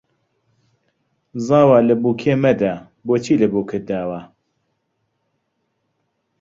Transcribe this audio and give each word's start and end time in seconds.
زاوا 1.45 1.77
لە 1.87 1.95
بووکێ 2.01 2.33
مەدە 2.43 2.73
بۆچی 3.07 3.39
لە 3.41 3.47
بووکت 3.53 3.83
داوە 3.89 4.19